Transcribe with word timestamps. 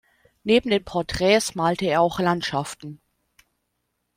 Neben 0.41 0.71
den 0.71 0.83
Porträts 0.83 1.53
malte 1.53 1.85
er 1.85 2.01
auch 2.01 2.19
Landschaften. 2.19 3.03